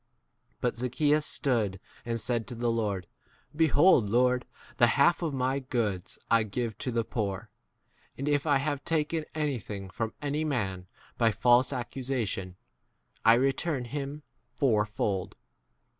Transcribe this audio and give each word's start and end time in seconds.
But 0.61 0.77
Zaccheeus 0.77 1.27
stood 1.27 1.79
and 2.07 2.19
said 2.19 2.47
to 2.47 2.55
the 2.55 2.71
Lord, 2.71 3.05
Behold, 3.55 4.09
Lord, 4.09 4.47
the 4.77 4.87
half 4.97 5.21
of 5.21 5.31
my 5.31 5.59
goods 5.59 6.17
I 6.31 6.41
give 6.41 6.75
to 6.79 6.91
the 6.91 7.03
poor, 7.03 7.51
and 8.17 8.27
if 8.27 8.47
I 8.47 8.57
have 8.57 8.83
taken 8.83 9.25
any 9.35 9.59
thing 9.59 9.91
from 9.91 10.13
any 10.19 10.43
man 10.43 10.87
by 11.19 11.31
false 11.31 11.71
ac 11.71 11.85
cusation, 11.93 12.55
I 13.23 13.35
return 13.35 13.85
him 13.85 14.23
fourfold. 14.55 15.35